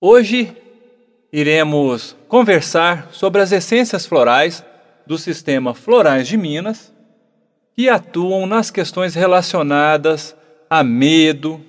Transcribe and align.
Hoje 0.00 0.56
iremos 1.32 2.16
conversar 2.28 3.08
sobre 3.10 3.42
as 3.42 3.50
essências 3.50 4.06
florais 4.06 4.64
do 5.04 5.18
sistema 5.18 5.74
Florais 5.74 6.28
de 6.28 6.36
Minas 6.36 6.94
que 7.74 7.88
atuam 7.88 8.46
nas 8.46 8.70
questões 8.70 9.16
relacionadas 9.16 10.36
a 10.70 10.84
medo, 10.84 11.60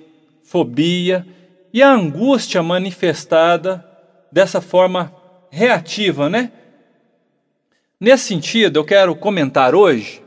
fobia 0.44 1.26
e 1.72 1.82
a 1.82 1.90
angústia 1.90 2.62
manifestada 2.62 3.84
dessa 4.30 4.60
forma 4.60 5.12
reativa, 5.50 6.30
né? 6.30 6.52
Nesse 7.98 8.28
sentido, 8.28 8.78
eu 8.78 8.84
quero 8.84 9.16
comentar 9.16 9.74
hoje 9.74 10.22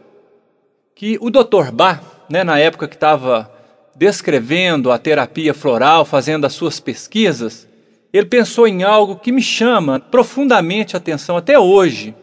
que 0.93 1.17
o 1.21 1.29
Dr. 1.29 1.71
Bach, 1.71 2.03
né, 2.29 2.43
na 2.43 2.59
época 2.59 2.85
que 2.85 2.95
estava 2.95 3.49
descrevendo 3.95 4.91
a 4.91 4.97
terapia 4.97 5.53
floral, 5.53 6.03
fazendo 6.03 6.45
as 6.45 6.51
suas 6.51 6.81
pesquisas, 6.81 7.71
ele 8.13 8.27
pensou 8.27 8.67
em 8.67 8.83
algo 8.83 9.15
que 9.15 9.31
me 9.31 9.41
chama 9.41 9.99
profundamente 9.99 10.95
a 10.95 10.99
atenção 10.99 11.35
até 11.35 11.57
hoje. 11.57 12.13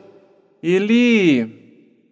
Ele 0.62 1.46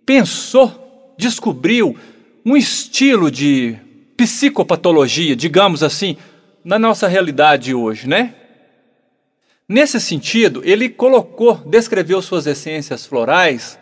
pensou, 0.05 1.15
descobriu 1.17 1.97
um 2.45 2.57
estilo 2.57 3.31
de 3.31 3.77
psicopatologia, 4.17 5.37
digamos 5.37 5.85
assim, 5.85 6.17
na 6.65 6.77
nossa 6.77 7.07
realidade 7.07 7.73
hoje, 7.73 8.09
né? 8.09 8.35
Nesse 9.69 10.01
sentido, 10.01 10.61
ele 10.65 10.89
colocou, 10.89 11.55
descreveu 11.55 12.21
suas 12.21 12.47
essências 12.47 13.07
florais 13.07 13.79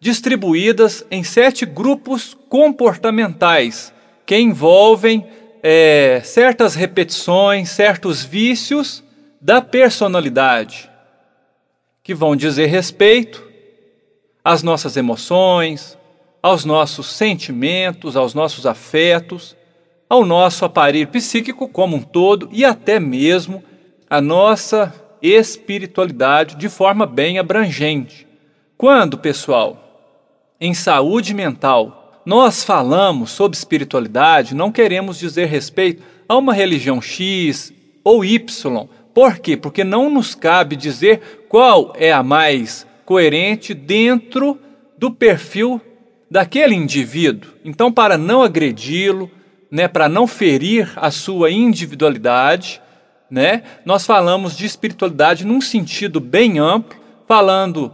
distribuídas 0.00 1.04
em 1.10 1.22
sete 1.22 1.66
grupos 1.66 2.36
comportamentais 2.48 3.92
que 4.24 4.38
envolvem 4.38 5.26
é, 5.62 6.20
certas 6.24 6.74
repetições, 6.74 7.70
certos 7.70 8.24
vícios 8.24 9.02
da 9.40 9.62
personalidade, 9.62 10.90
que 12.02 12.14
vão 12.14 12.34
dizer 12.34 12.66
respeito 12.66 13.48
às 14.44 14.62
nossas 14.62 14.96
emoções, 14.96 15.96
aos 16.42 16.64
nossos 16.64 17.06
sentimentos, 17.12 18.16
aos 18.16 18.34
nossos 18.34 18.66
afetos, 18.66 19.56
ao 20.10 20.26
nosso 20.26 20.64
aparelho 20.64 21.06
psíquico 21.08 21.68
como 21.68 21.96
um 21.96 22.02
todo 22.02 22.48
e 22.50 22.64
até 22.64 22.98
mesmo 22.98 23.62
a 24.10 24.20
nossa 24.20 24.92
espiritualidade 25.22 26.56
de 26.56 26.68
forma 26.68 27.06
bem 27.06 27.38
abrangente. 27.38 28.26
Quando, 28.76 29.16
pessoal, 29.16 29.78
em 30.60 30.74
saúde 30.74 31.32
mental, 31.32 32.01
nós 32.24 32.62
falamos 32.62 33.30
sobre 33.30 33.56
espiritualidade, 33.56 34.54
não 34.54 34.70
queremos 34.70 35.18
dizer 35.18 35.46
respeito 35.46 36.02
a 36.28 36.36
uma 36.36 36.54
religião 36.54 37.00
X 37.00 37.72
ou 38.04 38.24
Y. 38.24 38.86
Por 39.14 39.38
quê? 39.38 39.56
Porque 39.56 39.84
não 39.84 40.08
nos 40.08 40.34
cabe 40.34 40.76
dizer 40.76 41.44
qual 41.48 41.92
é 41.96 42.12
a 42.12 42.22
mais 42.22 42.86
coerente 43.04 43.74
dentro 43.74 44.58
do 44.96 45.10
perfil 45.10 45.80
daquele 46.30 46.74
indivíduo. 46.74 47.50
Então, 47.64 47.92
para 47.92 48.16
não 48.16 48.42
agredi-lo, 48.42 49.30
né, 49.70 49.88
para 49.88 50.08
não 50.08 50.26
ferir 50.26 50.90
a 50.96 51.10
sua 51.10 51.50
individualidade, 51.50 52.80
né, 53.30 53.62
nós 53.84 54.06
falamos 54.06 54.56
de 54.56 54.64
espiritualidade 54.64 55.46
num 55.46 55.60
sentido 55.60 56.20
bem 56.20 56.58
amplo, 56.58 56.98
falando 57.26 57.92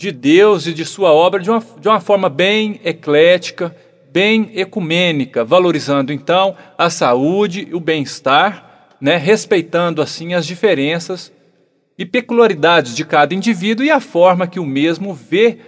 de 0.00 0.10
Deus 0.10 0.66
e 0.66 0.72
de 0.72 0.82
sua 0.82 1.12
obra 1.12 1.38
de 1.38 1.50
uma, 1.50 1.62
de 1.78 1.86
uma 1.86 2.00
forma 2.00 2.30
bem 2.30 2.80
eclética, 2.82 3.76
bem 4.10 4.50
ecumênica, 4.54 5.44
valorizando 5.44 6.10
então 6.10 6.56
a 6.78 6.88
saúde 6.88 7.68
e 7.68 7.74
o 7.74 7.80
bem-estar, 7.80 8.96
né, 8.98 9.18
respeitando 9.18 10.00
assim 10.00 10.32
as 10.32 10.46
diferenças 10.46 11.30
e 11.98 12.06
peculiaridades 12.06 12.96
de 12.96 13.04
cada 13.04 13.34
indivíduo 13.34 13.84
e 13.84 13.90
a 13.90 14.00
forma 14.00 14.46
que 14.46 14.58
o 14.58 14.64
mesmo 14.64 15.12
vê 15.12 15.58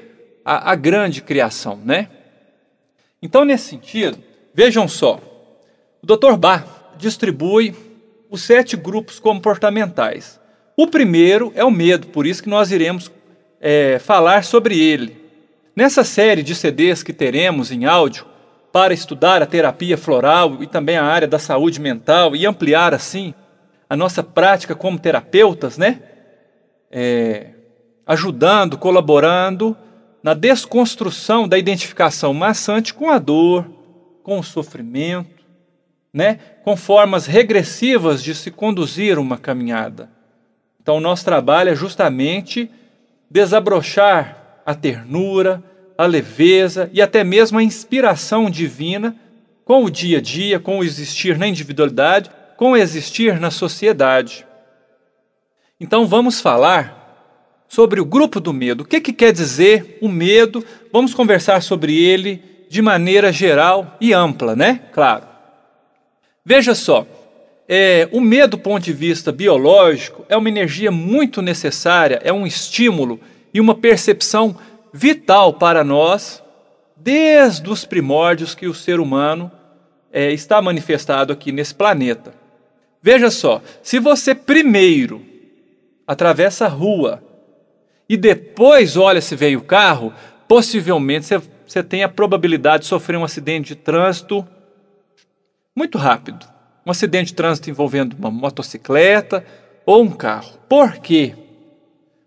a, 0.42 0.72
a 0.72 0.74
grande 0.74 1.20
criação, 1.20 1.78
né? 1.84 2.08
Então, 3.20 3.44
nesse 3.44 3.68
sentido, 3.68 4.16
vejam 4.54 4.88
só, 4.88 5.20
o 6.02 6.06
Dr. 6.06 6.38
Bach 6.38 6.64
distribui 6.96 7.74
os 8.30 8.40
sete 8.40 8.78
grupos 8.78 9.18
comportamentais. 9.18 10.40
O 10.74 10.86
primeiro 10.86 11.52
é 11.54 11.62
o 11.62 11.70
medo, 11.70 12.06
por 12.06 12.26
isso 12.26 12.42
que 12.42 12.48
nós 12.48 12.72
iremos 12.72 13.10
é, 13.62 14.00
falar 14.00 14.42
sobre 14.42 14.78
ele. 14.78 15.16
Nessa 15.74 16.02
série 16.02 16.42
de 16.42 16.52
CDs 16.52 17.04
que 17.04 17.12
teremos 17.12 17.70
em 17.70 17.84
áudio 17.84 18.26
para 18.72 18.92
estudar 18.92 19.40
a 19.40 19.46
terapia 19.46 19.96
floral 19.96 20.58
e 20.60 20.66
também 20.66 20.96
a 20.96 21.04
área 21.04 21.28
da 21.28 21.38
saúde 21.38 21.80
mental 21.80 22.34
e 22.34 22.44
ampliar 22.44 22.92
assim 22.92 23.32
a 23.88 23.96
nossa 23.96 24.22
prática 24.22 24.74
como 24.74 24.98
terapeutas, 24.98 25.78
né? 25.78 26.00
É, 26.90 27.50
ajudando, 28.04 28.76
colaborando 28.76 29.76
na 30.22 30.34
desconstrução 30.34 31.46
da 31.46 31.56
identificação 31.56 32.34
maçante 32.34 32.92
com 32.92 33.10
a 33.10 33.18
dor, 33.18 33.66
com 34.22 34.38
o 34.38 34.42
sofrimento, 34.42 35.42
né, 36.12 36.38
com 36.62 36.76
formas 36.76 37.26
regressivas 37.26 38.22
de 38.22 38.34
se 38.34 38.50
conduzir 38.50 39.18
uma 39.18 39.38
caminhada. 39.38 40.10
Então, 40.80 40.98
o 40.98 41.00
nosso 41.00 41.24
trabalho 41.24 41.70
é 41.70 41.74
justamente 41.74 42.70
desabrochar 43.32 44.60
a 44.66 44.74
ternura, 44.74 45.62
a 45.96 46.04
leveza 46.04 46.90
e 46.92 47.00
até 47.00 47.24
mesmo 47.24 47.58
a 47.58 47.62
inspiração 47.62 48.50
divina 48.50 49.16
com 49.64 49.84
o 49.84 49.90
dia 49.90 50.18
a 50.18 50.20
dia, 50.20 50.60
com 50.60 50.78
o 50.78 50.84
existir 50.84 51.38
na 51.38 51.46
individualidade, 51.46 52.30
com 52.58 52.72
o 52.72 52.76
existir 52.76 53.40
na 53.40 53.50
sociedade. 53.50 54.46
Então, 55.80 56.06
vamos 56.06 56.40
falar 56.40 57.00
sobre 57.66 58.00
o 58.00 58.04
grupo 58.04 58.38
do 58.38 58.52
medo. 58.52 58.82
O 58.82 58.86
que, 58.86 59.00
que 59.00 59.12
quer 59.12 59.32
dizer 59.32 59.98
o 60.02 60.08
medo? 60.08 60.64
Vamos 60.92 61.14
conversar 61.14 61.62
sobre 61.62 61.96
ele 61.96 62.42
de 62.68 62.82
maneira 62.82 63.32
geral 63.32 63.96
e 63.98 64.12
ampla, 64.12 64.54
né? 64.54 64.82
Claro. 64.92 65.26
Veja 66.44 66.74
só, 66.74 67.06
é, 67.74 68.06
o 68.12 68.20
medo 68.20 68.58
do 68.58 68.58
ponto 68.58 68.84
de 68.84 68.92
vista 68.92 69.32
biológico 69.32 70.26
é 70.28 70.36
uma 70.36 70.50
energia 70.50 70.90
muito 70.90 71.40
necessária, 71.40 72.20
é 72.22 72.30
um 72.30 72.46
estímulo 72.46 73.18
e 73.54 73.62
uma 73.62 73.74
percepção 73.74 74.54
vital 74.92 75.54
para 75.54 75.82
nós, 75.82 76.42
desde 76.94 77.70
os 77.70 77.86
primórdios 77.86 78.54
que 78.54 78.66
o 78.66 78.74
ser 78.74 79.00
humano 79.00 79.50
é, 80.12 80.30
está 80.32 80.60
manifestado 80.60 81.32
aqui 81.32 81.50
nesse 81.50 81.74
planeta. 81.74 82.34
Veja 83.00 83.30
só, 83.30 83.62
se 83.82 83.98
você 83.98 84.34
primeiro 84.34 85.22
atravessa 86.06 86.66
a 86.66 86.68
rua 86.68 87.24
e 88.06 88.18
depois 88.18 88.98
olha 88.98 89.22
se 89.22 89.34
veio 89.34 89.60
o 89.60 89.64
carro, 89.64 90.12
possivelmente 90.46 91.24
você, 91.24 91.40
você 91.66 91.82
tem 91.82 92.04
a 92.04 92.08
probabilidade 92.10 92.82
de 92.82 92.90
sofrer 92.90 93.16
um 93.16 93.24
acidente 93.24 93.68
de 93.68 93.76
trânsito 93.76 94.46
muito 95.74 95.96
rápido. 95.96 96.52
Um 96.84 96.90
acidente 96.90 97.26
de 97.26 97.34
trânsito 97.34 97.70
envolvendo 97.70 98.16
uma 98.18 98.30
motocicleta 98.30 99.44
ou 99.86 100.02
um 100.02 100.10
carro. 100.10 100.58
Por 100.68 100.98
quê? 100.98 101.34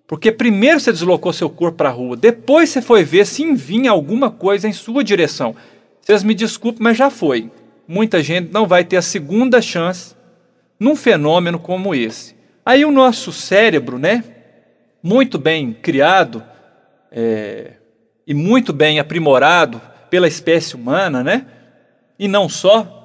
Porque 0.07 0.31
primeiro 0.31 0.79
você 0.79 0.91
deslocou 0.91 1.33
seu 1.33 1.49
corpo 1.49 1.77
para 1.77 1.89
a 1.89 1.91
rua, 1.91 2.15
depois 2.15 2.69
você 2.69 2.81
foi 2.81 3.03
ver 3.03 3.25
se 3.25 3.51
vinha 3.53 3.91
alguma 3.91 4.29
coisa 4.29 4.67
em 4.67 4.73
sua 4.73 5.03
direção. 5.03 5.55
Vocês 6.01 6.23
me 6.23 6.35
desculpem, 6.35 6.83
mas 6.83 6.97
já 6.97 7.09
foi. 7.09 7.49
Muita 7.87 8.21
gente 8.21 8.51
não 8.51 8.67
vai 8.67 8.83
ter 8.83 8.97
a 8.97 9.01
segunda 9.01 9.61
chance 9.61 10.15
num 10.79 10.95
fenômeno 10.95 11.57
como 11.59 11.95
esse. 11.95 12.35
Aí 12.65 12.85
o 12.85 12.91
nosso 12.91 13.31
cérebro, 13.31 13.97
né, 13.97 14.23
muito 15.01 15.37
bem 15.37 15.73
criado 15.73 16.43
é, 17.11 17.73
e 18.25 18.33
muito 18.33 18.73
bem 18.73 18.99
aprimorado 18.99 19.81
pela 20.09 20.27
espécie 20.27 20.75
humana, 20.75 21.23
né, 21.23 21.45
e 22.17 22.27
não 22.27 22.49
só, 22.49 23.04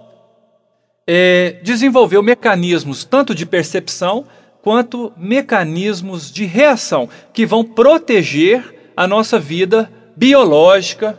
é, 1.07 1.59
desenvolveu 1.63 2.23
mecanismos 2.23 3.05
tanto 3.05 3.35
de 3.35 3.47
percepção 3.47 4.27
quanto 4.63 5.13
mecanismos 5.17 6.31
de 6.31 6.45
reação 6.45 7.09
que 7.33 7.47
vão 7.47 7.65
proteger 7.65 8.93
a 8.97 9.07
nossa 9.07 9.39
vida 9.39 9.91
biológica, 10.17 11.19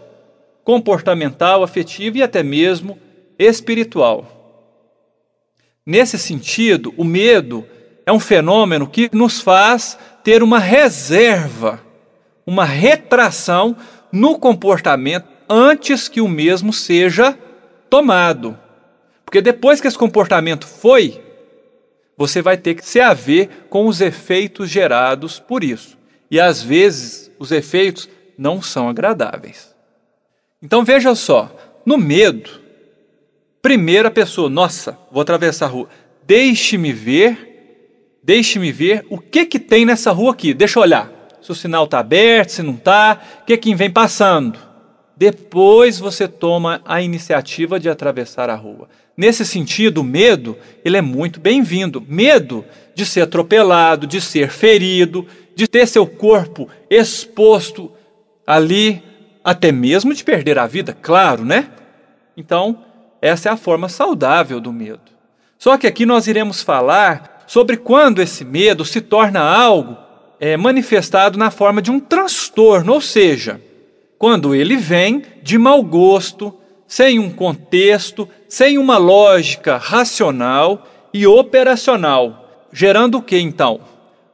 comportamental, 0.64 1.64
afetiva 1.64 2.20
e 2.20 2.24
até 2.24 2.44
mesmo 2.44 2.98
espiritual. 3.38 4.42
Nesse 5.86 6.20
sentido, 6.20 6.94
o 6.96 7.04
medo 7.04 7.66
é 8.06 8.12
um 8.12 8.20
fenômeno 8.20 8.88
que 8.88 9.10
nos 9.12 9.42
faz 9.42 9.98
ter 10.24 10.44
uma 10.44 10.60
reserva, 10.60 11.82
uma 12.46 12.66
retração 12.66 13.76
no 14.12 14.38
comportamento 14.38 15.26
antes 15.50 16.08
que 16.08 16.22
o 16.22 16.28
mesmo 16.28 16.72
seja 16.72 17.38
tomado. 17.90 18.58
Porque 19.32 19.40
depois 19.40 19.80
que 19.80 19.88
esse 19.88 19.98
comportamento 19.98 20.68
foi, 20.68 21.22
você 22.18 22.42
vai 22.42 22.58
ter 22.58 22.76
que 22.76 22.86
se 22.86 23.00
haver 23.00 23.66
com 23.70 23.88
os 23.88 24.02
efeitos 24.02 24.70
gerados 24.70 25.40
por 25.40 25.64
isso. 25.64 25.98
E 26.30 26.38
às 26.38 26.62
vezes 26.62 27.32
os 27.40 27.50
efeitos 27.50 28.10
não 28.38 28.62
são 28.62 28.90
agradáveis. 28.90 29.74
Então 30.62 30.84
veja 30.84 31.16
só, 31.16 31.50
no 31.86 31.98
medo, 31.98 32.50
primeiro 33.62 34.10
a 34.10 34.12
pessoa, 34.12 34.50
nossa, 34.50 34.98
vou 35.10 35.22
atravessar 35.22 35.68
a 35.68 35.70
rua, 35.70 35.88
deixe-me 36.28 36.92
ver 36.92 37.48
Deixe-me 38.24 38.72
ver 38.72 39.06
o 39.10 39.18
que 39.18 39.46
que 39.46 39.58
tem 39.58 39.84
nessa 39.84 40.12
rua 40.12 40.32
aqui. 40.32 40.54
Deixa 40.54 40.78
eu 40.78 40.84
olhar. 40.84 41.12
Se 41.42 41.52
o 41.52 41.56
sinal 41.56 41.86
está 41.86 42.00
aberto, 42.00 42.50
se 42.50 42.62
não 42.62 42.76
está, 42.76 43.20
o 43.42 43.46
que 43.46 43.58
quem 43.58 43.74
vem 43.74 43.90
passando. 43.90 44.60
Depois 45.18 45.98
você 45.98 46.28
toma 46.28 46.82
a 46.86 47.02
iniciativa 47.02 47.80
de 47.80 47.90
atravessar 47.90 48.50
a 48.50 48.56
rua. 48.56 48.88
Nesse 49.16 49.46
sentido, 49.46 50.02
o 50.02 50.04
medo, 50.04 50.58
ele 50.84 50.98
é 50.98 51.02
muito 51.02 51.40
bem-vindo. 51.40 52.04
Medo 52.08 52.66
de 52.96 53.06
ser 53.06 53.22
atropelado, 53.22 54.08
de 54.08 54.22
ser 54.22 54.50
ferido, 54.50 55.28
de 55.56 55.68
ter 55.68 55.88
seu 55.88 56.08
corpo 56.08 56.68
exposto 56.90 57.92
ali, 58.46 59.04
até 59.44 59.72
mesmo 59.72 60.14
de 60.14 60.24
perder 60.24 60.58
a 60.58 60.68
vida, 60.68 60.96
claro, 61.00 61.44
né? 61.44 61.70
Então, 62.36 62.84
essa 63.22 63.50
é 63.50 63.52
a 63.52 63.58
forma 63.58 63.90
saudável 63.90 64.60
do 64.60 64.72
medo. 64.74 65.12
Só 65.58 65.78
que 65.78 65.86
aqui 65.86 66.06
nós 66.06 66.28
iremos 66.28 66.62
falar 66.62 67.44
sobre 67.46 67.78
quando 67.78 68.22
esse 68.22 68.44
medo 68.44 68.84
se 68.84 69.02
torna 69.02 69.42
algo 69.42 69.98
é, 70.40 70.58
manifestado 70.58 71.38
na 71.38 71.52
forma 71.52 71.82
de 71.82 71.92
um 71.92 72.00
transtorno, 72.00 72.94
ou 72.94 73.02
seja, 73.02 73.62
quando 74.18 74.56
ele 74.56 74.76
vem 74.76 75.24
de 75.44 75.58
mau 75.58 75.84
gosto, 75.84 76.58
sem 76.88 77.20
um 77.20 77.30
contexto, 77.30 78.28
sem 78.52 78.78
uma 78.78 78.98
lógica 78.98 79.78
racional 79.78 80.86
e 81.14 81.26
operacional, 81.26 82.68
gerando 82.70 83.20
o 83.20 83.22
que 83.22 83.40
então? 83.40 83.80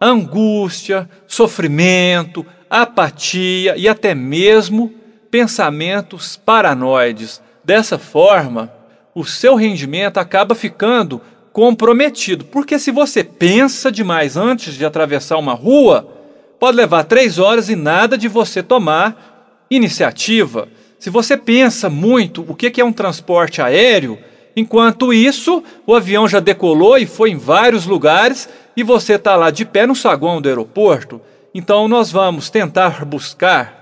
Angústia, 0.02 1.08
sofrimento, 1.28 2.44
apatia 2.68 3.78
e 3.78 3.88
até 3.88 4.16
mesmo 4.16 4.92
pensamentos 5.30 6.36
paranoides. 6.36 7.40
Dessa 7.64 8.00
forma, 8.00 8.74
o 9.14 9.24
seu 9.24 9.54
rendimento 9.54 10.18
acaba 10.18 10.56
ficando 10.56 11.22
comprometido, 11.54 12.44
porque 12.46 12.80
se 12.80 12.90
você 12.90 13.24
pensa 13.24 13.92
demais 13.92 14.36
antes 14.36 14.74
de 14.74 14.84
atravessar 14.84 15.38
uma 15.38 15.54
rua, 15.54 16.12
pode 16.60 16.76
levar 16.76 17.04
três 17.04 17.38
horas 17.38 17.70
e 17.70 17.76
nada 17.76 18.18
de 18.18 18.28
você 18.28 18.64
tomar 18.64 19.68
iniciativa. 19.70 20.68
Se 21.00 21.10
você 21.10 21.38
pensa 21.38 21.90
muito 21.90 22.46
o 22.48 22.56
que 22.56 22.82
é 22.82 22.86
um 22.86 22.94
transporte 22.94 23.62
aéreo, 23.62 24.18
enquanto 24.56 25.14
isso 25.14 25.64
o 25.86 25.94
avião 25.94 26.28
já 26.28 26.40
decolou 26.40 26.98
e 26.98 27.06
foi 27.06 27.32
em 27.32 27.38
vários 27.38 27.86
lugares 27.86 28.50
e 28.76 28.84
você 28.84 29.14
está 29.14 29.36
lá 29.36 29.52
de 29.52 29.64
pé 29.66 29.86
no 29.86 29.96
saguão 29.96 30.42
do 30.42 30.50
aeroporto, 30.50 31.22
então 31.54 31.88
nós 31.88 32.12
vamos 32.12 32.50
tentar 32.50 33.06
buscar 33.06 33.78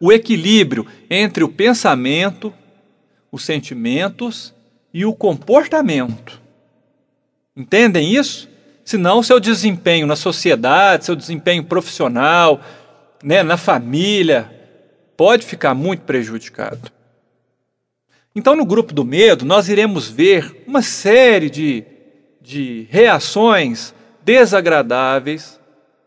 o 0.00 0.12
equilíbrio 0.12 0.86
entre 1.08 1.42
o 1.44 1.48
pensamento, 1.48 2.52
os 3.30 3.44
sentimentos 3.44 4.54
e 4.92 5.04
o 5.04 5.12
comportamento. 5.12 6.40
Entendem 7.56 8.14
isso? 8.14 8.48
Senão, 8.84 9.22
seu 9.22 9.38
desempenho 9.38 10.06
na 10.06 10.16
sociedade, 10.16 11.04
seu 11.04 11.14
desempenho 11.14 11.62
profissional, 11.64 12.60
né, 13.22 13.42
na 13.42 13.56
família, 13.56 14.57
pode 15.18 15.44
ficar 15.44 15.74
muito 15.74 16.02
prejudicado. 16.02 16.92
Então, 18.36 18.54
no 18.54 18.64
grupo 18.64 18.94
do 18.94 19.04
medo, 19.04 19.44
nós 19.44 19.68
iremos 19.68 20.08
ver 20.08 20.62
uma 20.64 20.80
série 20.80 21.50
de, 21.50 21.84
de 22.40 22.86
reações 22.88 23.92
desagradáveis 24.24 25.58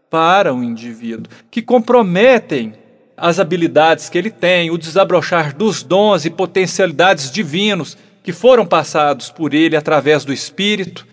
para 0.10 0.54
o 0.54 0.64
indivíduo, 0.64 1.30
que 1.52 1.62
comprometem 1.62 2.74
as 3.18 3.38
habilidades 3.38 4.08
que 4.08 4.18
ele 4.18 4.32
tem, 4.32 4.72
o 4.72 4.78
desabrochar 4.78 5.54
dos 5.54 5.84
dons 5.84 6.24
e 6.24 6.30
potencialidades 6.30 7.30
divinos 7.30 7.98
que 8.24 8.32
foram 8.32 8.66
passados 8.66 9.30
por 9.30 9.54
ele 9.54 9.76
através 9.76 10.24
do 10.24 10.32
Espírito, 10.32 11.06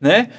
né? 0.00 0.30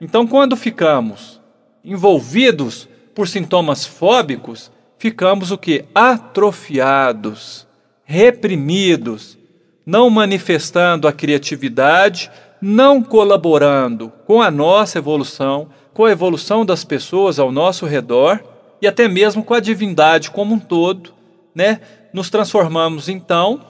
Então, 0.00 0.24
quando 0.24 0.56
ficamos 0.56 1.40
envolvidos 1.84 2.88
por 3.12 3.26
sintomas 3.26 3.84
fóbicos, 3.84 4.70
ficamos 5.00 5.50
o 5.50 5.56
que? 5.56 5.86
Atrofiados, 5.94 7.66
reprimidos, 8.04 9.38
não 9.84 10.10
manifestando 10.10 11.08
a 11.08 11.12
criatividade, 11.12 12.30
não 12.60 13.02
colaborando 13.02 14.12
com 14.26 14.42
a 14.42 14.50
nossa 14.50 14.98
evolução, 14.98 15.70
com 15.94 16.04
a 16.04 16.10
evolução 16.12 16.66
das 16.66 16.84
pessoas 16.84 17.38
ao 17.38 17.50
nosso 17.50 17.86
redor 17.86 18.44
e 18.82 18.86
até 18.86 19.08
mesmo 19.08 19.42
com 19.42 19.54
a 19.54 19.60
divindade 19.60 20.30
como 20.30 20.54
um 20.54 20.58
todo, 20.58 21.14
né? 21.54 21.80
Nos 22.12 22.28
transformamos 22.28 23.08
então 23.08 23.64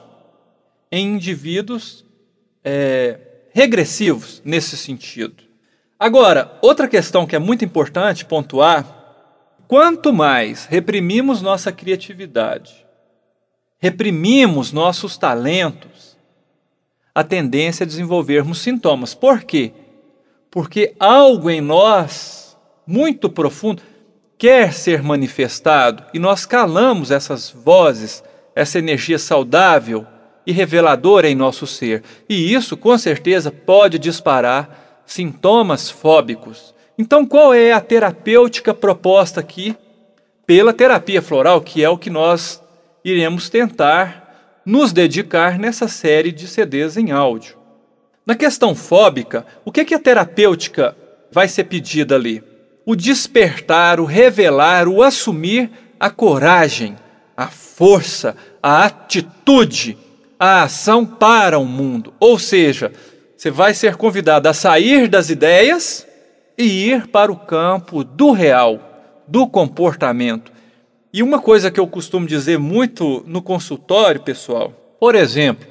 em 0.90 1.14
indivíduos 1.14 2.04
é, 2.64 3.20
regressivos 3.52 4.42
nesse 4.44 4.76
sentido. 4.76 5.44
Agora, 5.96 6.58
outra 6.60 6.88
questão 6.88 7.24
que 7.24 7.36
é 7.36 7.38
muito 7.38 7.64
importante 7.64 8.24
pontuar: 8.24 8.99
quanto 9.70 10.12
mais 10.12 10.64
reprimimos 10.64 11.40
nossa 11.40 11.70
criatividade, 11.70 12.84
reprimimos 13.78 14.72
nossos 14.72 15.16
talentos, 15.16 16.18
a 17.14 17.22
tendência 17.22 17.84
é 17.84 17.86
desenvolvermos 17.86 18.58
sintomas. 18.58 19.14
Por 19.14 19.44
quê? 19.44 19.72
Porque 20.50 20.96
algo 20.98 21.48
em 21.48 21.60
nós, 21.60 22.58
muito 22.84 23.30
profundo, 23.30 23.80
quer 24.36 24.72
ser 24.72 25.04
manifestado 25.04 26.02
e 26.12 26.18
nós 26.18 26.44
calamos 26.44 27.12
essas 27.12 27.48
vozes, 27.48 28.24
essa 28.56 28.76
energia 28.76 29.20
saudável 29.20 30.04
e 30.44 30.50
reveladora 30.50 31.28
em 31.28 31.36
nosso 31.36 31.64
ser. 31.64 32.02
E 32.28 32.52
isso, 32.52 32.76
com 32.76 32.98
certeza, 32.98 33.52
pode 33.52 34.00
disparar 34.00 35.04
sintomas 35.06 35.88
fóbicos. 35.88 36.74
Então, 36.98 37.24
qual 37.24 37.54
é 37.54 37.72
a 37.72 37.80
terapêutica 37.80 38.74
proposta 38.74 39.40
aqui 39.40 39.76
pela 40.46 40.72
terapia 40.72 41.22
floral, 41.22 41.60
que 41.60 41.82
é 41.82 41.88
o 41.88 41.98
que 41.98 42.10
nós 42.10 42.62
iremos 43.04 43.48
tentar 43.48 44.60
nos 44.64 44.92
dedicar 44.92 45.58
nessa 45.58 45.88
série 45.88 46.32
de 46.32 46.46
CDs 46.46 46.96
em 46.96 47.10
áudio? 47.10 47.56
Na 48.26 48.34
questão 48.34 48.74
fóbica, 48.74 49.46
o 49.64 49.72
que, 49.72 49.84
que 49.84 49.94
a 49.94 49.98
terapêutica 49.98 50.96
vai 51.32 51.48
ser 51.48 51.64
pedida 51.64 52.14
ali? 52.14 52.42
O 52.84 52.94
despertar, 52.94 54.00
o 54.00 54.04
revelar, 54.04 54.88
o 54.88 55.02
assumir 55.02 55.70
a 55.98 56.10
coragem, 56.10 56.96
a 57.36 57.48
força, 57.48 58.36
a 58.62 58.84
atitude 58.84 59.96
a 60.40 60.62
ação 60.62 61.04
para 61.04 61.58
o 61.58 61.66
mundo. 61.66 62.14
Ou 62.18 62.38
seja, 62.38 62.90
você 63.36 63.50
vai 63.50 63.74
ser 63.74 63.96
convidado 63.96 64.48
a 64.48 64.54
sair 64.54 65.06
das 65.06 65.28
ideias 65.28 66.06
e 66.60 66.90
ir 66.90 67.06
para 67.06 67.32
o 67.32 67.36
campo 67.36 68.04
do 68.04 68.32
real, 68.32 68.78
do 69.26 69.48
comportamento. 69.48 70.52
E 71.10 71.22
uma 71.22 71.40
coisa 71.40 71.70
que 71.70 71.80
eu 71.80 71.86
costumo 71.86 72.26
dizer 72.26 72.58
muito 72.58 73.24
no 73.26 73.40
consultório, 73.40 74.20
pessoal, 74.20 74.70
por 75.00 75.14
exemplo, 75.14 75.66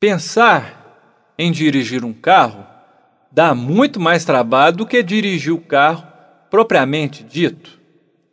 pensar 0.00 1.32
em 1.38 1.52
dirigir 1.52 2.04
um 2.04 2.12
carro 2.12 2.66
dá 3.30 3.54
muito 3.54 4.00
mais 4.00 4.24
trabalho 4.24 4.78
do 4.78 4.86
que 4.86 5.00
dirigir 5.00 5.54
o 5.54 5.60
carro 5.60 6.04
propriamente 6.50 7.22
dito. 7.22 7.78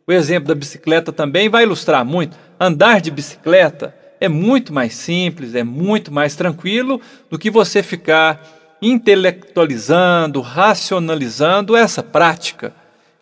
O 0.04 0.10
exemplo 0.12 0.48
da 0.48 0.54
bicicleta 0.56 1.12
também 1.12 1.48
vai 1.48 1.62
ilustrar 1.62 2.04
muito. 2.04 2.36
Andar 2.58 3.00
de 3.00 3.12
bicicleta 3.12 3.94
é 4.20 4.28
muito 4.28 4.72
mais 4.72 4.94
simples, 4.94 5.54
é 5.54 5.62
muito 5.62 6.12
mais 6.12 6.34
tranquilo 6.34 7.00
do 7.30 7.38
que 7.38 7.52
você 7.52 7.84
ficar 7.84 8.57
intelectualizando, 8.80 10.40
racionalizando 10.40 11.76
essa 11.76 12.02
prática. 12.02 12.74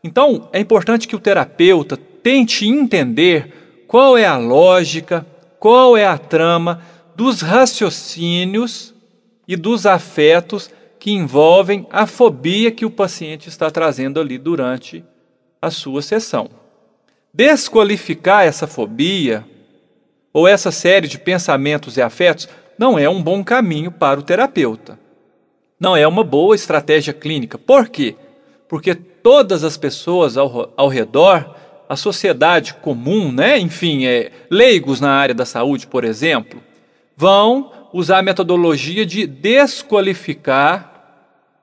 Então, 0.03 0.49
é 0.53 0.61
importante 0.61 1.09
que 1.09 1.17
o 1.17 1.21
terapeuta 1.21 1.97
tente 1.97 2.67
entender 2.67 3.85
qual 3.87 4.17
é 4.17 4.27
a 4.27 4.37
lógica, 4.37 5.27
qual 5.59 5.97
é 5.97 6.07
a 6.07 6.19
trama 6.19 6.83
dos 7.15 7.41
raciocínios 7.41 8.95
e 9.49 9.57
dos 9.57 9.87
afetos 9.87 10.71
que 10.99 11.13
envolvem 11.13 11.87
a 11.91 12.07
fobia 12.07 12.71
que 12.71 12.85
o 12.85 12.91
paciente 12.91 13.49
está 13.49 13.71
trazendo 13.71 14.21
ali 14.21 14.39
durante 14.39 15.05
a 15.63 15.71
sua 15.71 16.03
sessão. 16.03 16.51
Desqualificar 17.33 18.45
essa 18.45 18.67
fobia 18.67 19.45
ou 20.33 20.47
essa 20.47 20.71
série 20.71 21.09
de 21.09 21.19
pensamentos 21.19 21.97
e 21.97 22.03
afetos 22.03 22.49
não 22.79 22.99
é 22.99 23.09
um 23.09 23.23
bom 23.23 23.43
caminho 23.43 23.91
para 23.91 24.21
o 24.21 24.23
terapeuta. 24.23 24.99
Não 25.79 25.97
é 25.97 26.07
uma 26.07 26.25
boa 26.25 26.55
estratégia 26.55 27.13
clínica. 27.13 27.59
Por 27.59 27.89
quê? 27.89 28.17
Porque 28.69 28.95
todas 28.95 29.63
as 29.63 29.77
pessoas 29.77 30.37
ao, 30.37 30.73
ao 30.77 30.89
redor, 30.89 31.55
a 31.89 31.97
sociedade 31.97 32.75
comum, 32.75 33.31
né? 33.31 33.59
enfim, 33.59 34.07
é, 34.07 34.33
leigos 34.51 35.01
na 35.01 35.11
área 35.11 35.35
da 35.35 35.45
saúde, 35.45 35.87
por 35.87 36.05
exemplo, 36.05 36.63
vão 37.17 37.71
usar 37.93 38.19
a 38.19 38.23
metodologia 38.23 39.07
de 39.07 39.27
desqualificar 39.27 40.93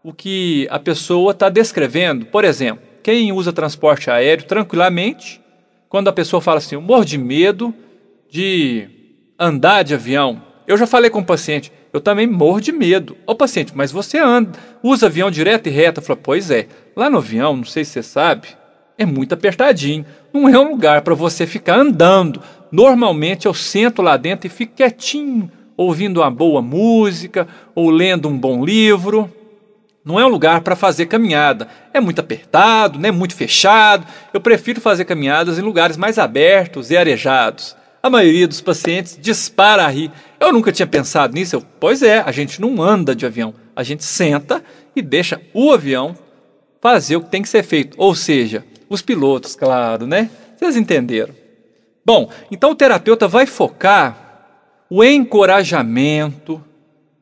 o 0.04 0.14
que 0.14 0.68
a 0.70 0.80
pessoa 0.80 1.32
está 1.32 1.50
descrevendo. 1.50 2.26
Por 2.26 2.44
exemplo, 2.44 2.84
quem 3.02 3.32
usa 3.32 3.52
transporte 3.52 4.10
aéreo 4.10 4.46
tranquilamente, 4.46 5.42
quando 5.90 6.08
a 6.08 6.14
pessoa 6.14 6.42
fala 6.42 6.58
assim, 6.58 6.76
eu 6.76 6.82
morro 6.82 7.06
de 7.06 7.18
medo 7.18 7.74
de 8.30 8.90
andar 9.38 9.84
de 9.84 9.94
avião, 9.94 10.42
Eu 10.66 10.78
já 10.78 10.88
falei 10.88 11.10
com 11.10 11.20
o 11.20 11.26
paciente, 11.26 11.72
eu 11.92 12.00
também 12.00 12.26
morro 12.26 12.62
de 12.62 12.72
medo. 12.72 13.18
Ô 13.28 13.36
paciente, 13.36 13.74
mas 13.76 13.92
você 13.92 14.18
anda, 14.18 14.52
usa 14.82 15.08
avião 15.08 15.30
direto 15.30 15.68
e 15.68 15.72
reto? 15.72 16.00
Eu 16.00 16.06
falo, 16.06 16.20
pois 16.24 16.50
é, 16.50 16.68
lá 16.96 17.10
no 17.10 17.18
avião, 17.18 17.58
não 17.58 17.66
sei 17.66 17.84
se 17.84 17.92
você 17.92 18.04
sabe, 18.04 18.48
é 18.98 19.06
muito 19.06 19.34
apertadinho. 19.34 20.06
Não 20.34 20.48
é 20.48 20.58
um 20.58 20.70
lugar 20.70 21.02
para 21.02 21.14
você 21.14 21.46
ficar 21.46 21.78
andando. 21.78 22.42
Normalmente 22.72 23.46
eu 23.46 23.54
sento 23.54 24.02
lá 24.02 24.18
dentro 24.18 24.48
e 24.48 24.50
fico 24.50 24.76
quietinho, 24.76 25.52
ouvindo 25.76 26.22
uma 26.22 26.32
boa 26.32 26.62
música 26.62 27.48
ou 27.76 27.90
lendo 27.90 28.30
um 28.30 28.38
bom 28.38 28.64
livro. 28.64 29.30
Não 30.06 30.20
é 30.20 30.26
um 30.26 30.30
lugar 30.30 30.62
para 30.62 30.76
fazer 30.76 31.06
caminhada. 31.06 31.68
É 31.94 32.00
muito 32.00 32.20
apertado, 32.20 33.00
né? 33.00 33.12
muito 33.12 33.36
fechado. 33.36 34.06
Eu 34.34 34.42
prefiro 34.42 34.82
fazer 34.82 35.06
caminhadas 35.06 35.58
em 35.58 35.62
lugares 35.62 35.96
mais 35.96 36.18
abertos 36.18 36.92
e 36.92 36.98
arejados. 36.98 37.76
A 38.04 38.10
maioria 38.10 38.50
dos 38.50 38.60
pacientes 38.60 39.18
dispara 39.20 39.86
a 39.86 39.88
rir. 39.88 40.12
Eu 40.38 40.52
nunca 40.52 40.74
tinha 40.74 40.86
pensado 40.86 41.34
nisso. 41.34 41.56
Eu, 41.56 41.64
pois 41.80 42.04
é, 42.04 42.20
a 42.20 42.34
gente 42.34 42.60
não 42.60 42.82
anda 42.84 43.16
de 43.16 43.26
avião. 43.26 43.54
A 43.74 43.82
gente 43.82 44.04
senta 44.04 44.62
e 44.94 45.02
deixa 45.02 45.42
o 45.54 45.72
avião 45.72 46.14
fazer 46.82 47.16
o 47.16 47.22
que 47.22 47.30
tem 47.30 47.42
que 47.42 47.48
ser 47.48 47.64
feito. 47.64 47.96
Ou 47.98 48.14
seja, 48.14 48.66
os 48.90 49.02
pilotos, 49.02 49.56
claro, 49.56 50.06
né? 50.06 50.30
Vocês 50.58 50.76
entenderam. 50.76 51.34
Bom, 52.06 52.30
então 52.52 52.72
o 52.72 52.76
terapeuta 52.76 53.26
vai 53.26 53.46
focar 53.46 54.20
o 54.90 55.02
encorajamento, 55.02 56.62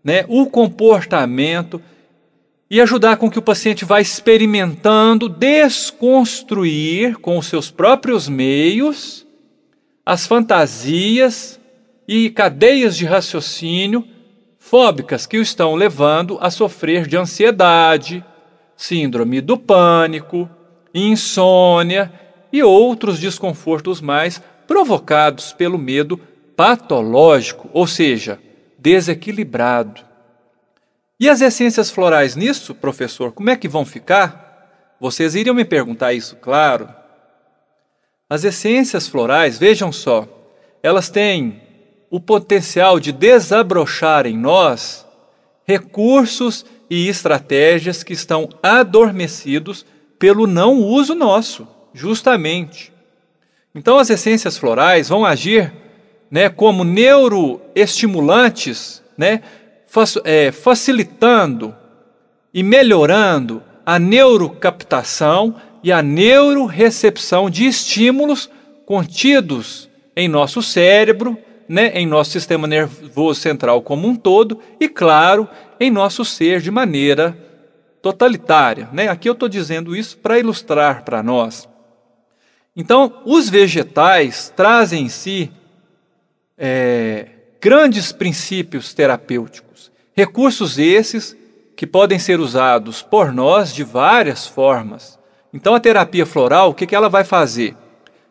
né, 0.03 0.25
o 0.27 0.47
comportamento 0.47 1.79
e 2.71 2.81
ajudar 2.81 3.17
com 3.17 3.29
que 3.29 3.37
o 3.37 3.43
paciente 3.43 3.85
vá 3.85 4.01
experimentando 4.01 5.29
desconstruir 5.29 7.17
com 7.17 7.37
os 7.37 7.45
seus 7.45 7.69
próprios 7.69 8.27
meios 8.27 9.27
as 10.05 10.25
fantasias 10.25 11.59
e 12.07 12.29
cadeias 12.29 12.97
de 12.97 13.05
raciocínio 13.05 14.05
fóbicas 14.57 15.25
que 15.25 15.37
o 15.37 15.41
estão 15.41 15.75
levando 15.75 16.37
a 16.41 16.49
sofrer 16.49 17.07
de 17.07 17.17
ansiedade, 17.17 18.23
síndrome 18.75 19.41
do 19.41 19.57
pânico, 19.57 20.49
insônia 20.93 22.11
e 22.51 22.61
outros 22.61 23.19
desconfortos 23.19 24.01
mais 24.01 24.41
provocados 24.67 25.53
pelo 25.53 25.77
medo 25.77 26.17
patológico, 26.55 27.69
ou 27.73 27.87
seja, 27.87 28.39
desequilibrado. 28.77 30.01
E 31.19 31.29
as 31.29 31.41
essências 31.41 31.91
florais 31.91 32.35
nisso, 32.35 32.73
professor, 32.73 33.31
como 33.31 33.49
é 33.49 33.55
que 33.55 33.67
vão 33.67 33.85
ficar? 33.85 34.95
Vocês 34.99 35.35
iriam 35.35 35.55
me 35.55 35.65
perguntar 35.65 36.13
isso, 36.13 36.35
claro. 36.35 36.89
As 38.31 38.43
essências 38.45 39.09
florais, 39.09 39.59
vejam 39.59 39.91
só, 39.91 40.25
elas 40.81 41.09
têm 41.09 41.61
o 42.09 42.17
potencial 42.17 42.97
de 42.97 43.11
desabrochar 43.11 44.25
em 44.25 44.37
nós 44.37 45.05
recursos 45.65 46.65
e 46.89 47.09
estratégias 47.09 48.03
que 48.03 48.13
estão 48.13 48.47
adormecidos 48.63 49.85
pelo 50.17 50.47
não 50.47 50.77
uso 50.77 51.13
nosso, 51.13 51.67
justamente. 51.93 52.93
Então, 53.75 53.99
as 53.99 54.09
essências 54.09 54.57
florais 54.57 55.09
vão 55.09 55.25
agir 55.25 55.73
né, 56.31 56.47
como 56.47 56.85
neuroestimulantes, 56.85 59.03
né, 59.17 59.41
é, 60.23 60.53
facilitando 60.53 61.75
e 62.53 62.63
melhorando 62.63 63.61
a 63.85 63.99
neurocaptação 63.99 65.53
e 65.83 65.91
a 65.91 66.01
neurorecepção 66.01 67.49
de 67.49 67.65
estímulos 67.65 68.49
contidos 68.85 69.89
em 70.15 70.27
nosso 70.27 70.61
cérebro, 70.61 71.37
né, 71.67 71.91
em 71.93 72.05
nosso 72.05 72.31
sistema 72.31 72.67
nervoso 72.67 73.39
central 73.39 73.81
como 73.81 74.07
um 74.07 74.15
todo 74.15 74.59
e, 74.79 74.89
claro, 74.89 75.47
em 75.79 75.89
nosso 75.89 76.25
ser 76.25 76.59
de 76.59 76.69
maneira 76.69 77.37
totalitária. 78.01 78.89
Né? 78.91 79.07
Aqui 79.07 79.29
eu 79.29 79.33
estou 79.33 79.47
dizendo 79.47 79.95
isso 79.95 80.17
para 80.17 80.39
ilustrar 80.39 81.03
para 81.03 81.23
nós. 81.23 81.69
Então, 82.75 83.21
os 83.25 83.49
vegetais 83.49 84.51
trazem 84.55 85.05
em 85.05 85.09
si 85.09 85.51
é, 86.57 87.27
grandes 87.59 88.11
princípios 88.11 88.93
terapêuticos, 88.93 89.91
recursos 90.13 90.77
esses 90.77 91.35
que 91.75 91.87
podem 91.87 92.19
ser 92.19 92.39
usados 92.39 93.01
por 93.01 93.33
nós 93.33 93.73
de 93.73 93.83
várias 93.83 94.45
formas. 94.47 95.20
Então, 95.53 95.75
a 95.75 95.79
terapia 95.79 96.25
floral, 96.25 96.69
o 96.69 96.73
que, 96.73 96.87
que 96.87 96.95
ela 96.95 97.09
vai 97.09 97.23
fazer? 97.23 97.75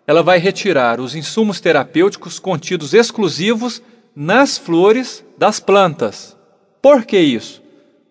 Ela 0.07 0.23
vai 0.23 0.39
retirar 0.39 1.00
os 1.00 1.15
insumos 1.15 1.61
terapêuticos 1.61 2.39
contidos 2.39 2.95
exclusivos 2.95 3.83
nas 4.17 4.57
flores 4.57 5.25
das 5.37 5.61
plantas. 5.61 6.37
Por 6.81 7.05
que 7.05 7.19
isso? 7.19 7.62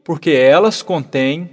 Porque 0.04 0.32
elas 0.32 0.82
contêm 0.82 1.50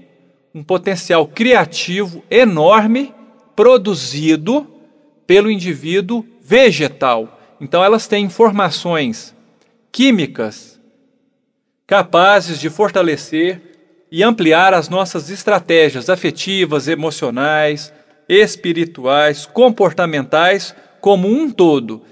um 0.55 0.63
potencial 0.63 1.27
criativo 1.27 2.23
enorme 2.31 3.15
produzido 3.55 4.67
pelo 5.27 5.51
indivíduo 5.51 6.25
vegetal. 6.43 7.41
Então, 7.61 7.83
elas 7.83 8.07
têm 8.07 8.25
informações 8.25 9.35
químicas 9.91 10.79
capazes 11.87 12.61
de 12.61 12.69
fortalecer 12.69 13.76
e 14.11 14.23
ampliar 14.23 14.73
as 14.73 14.89
nossas 14.89 15.31
estratégias 15.31 16.09
afetivas, 16.09 16.89
emocionais, 16.89 17.93
espirituais, 18.29 19.47
comportamentais, 19.47 20.75
como 21.01 21.29
um 21.29 21.51
todo. 21.51 22.03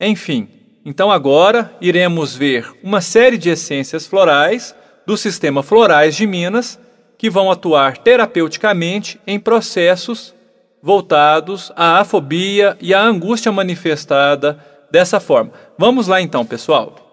Enfim, 0.00 0.48
então 0.84 1.10
agora 1.10 1.74
iremos 1.80 2.34
ver 2.34 2.72
uma 2.82 3.00
série 3.00 3.36
de 3.36 3.50
essências 3.50 4.06
florais 4.06 4.74
do 5.06 5.16
sistema 5.16 5.62
Florais 5.62 6.16
de 6.16 6.26
Minas 6.26 6.78
que 7.18 7.28
vão 7.28 7.50
atuar 7.50 7.98
terapeuticamente 7.98 9.20
em 9.26 9.38
processos 9.38 10.34
voltados 10.82 11.70
à 11.76 12.00
afobia 12.00 12.76
e 12.80 12.94
à 12.94 13.02
angústia 13.02 13.52
manifestada 13.52 14.58
dessa 14.90 15.20
forma. 15.20 15.52
Vamos 15.76 16.06
lá 16.06 16.20
então, 16.20 16.46
pessoal. 16.46 17.09